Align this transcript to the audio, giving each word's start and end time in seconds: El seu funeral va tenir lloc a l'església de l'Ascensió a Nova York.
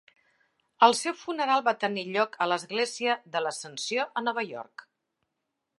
El 0.87 0.95
seu 0.99 1.15
funeral 1.23 1.61
va 1.67 1.75
tenir 1.83 2.05
lloc 2.15 2.39
a 2.45 2.49
l'església 2.53 3.19
de 3.35 3.45
l'Ascensió 3.45 4.09
a 4.23 4.27
Nova 4.31 4.49
York. 4.55 4.87